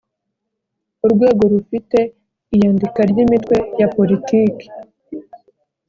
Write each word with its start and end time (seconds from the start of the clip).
urwego 1.05 1.43
rufite 1.53 1.99
iyandikwa 2.55 3.01
ry’imitwe 3.11 3.55
ya 3.79 3.87
politiki 3.95 4.65